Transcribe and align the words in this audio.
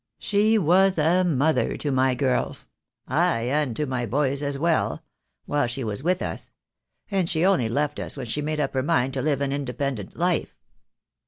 She 0.17 0.57
was 0.57 0.97
a 0.97 1.23
mother 1.23 1.77
to 1.77 1.91
my 1.91 2.15
girls— 2.15 2.69
ay, 3.07 3.41
and 3.43 3.75
to 3.75 3.85
my 3.85 4.07
boys 4.07 4.41
as 4.41 4.57
well— 4.57 5.03
while 5.45 5.67
she 5.67 5.83
was 5.83 6.01
with 6.01 6.23
us; 6.23 6.49
and 7.11 7.29
she 7.29 7.45
only 7.45 7.69
left 7.69 7.99
us 7.99 8.17
when 8.17 8.25
she 8.25 8.41
made 8.41 8.59
up 8.59 8.73
her 8.73 8.81
mind 8.81 9.13
to 9.13 9.21
live 9.21 9.41
an 9.41 9.51
independent 9.51 10.15
life." 10.17 10.57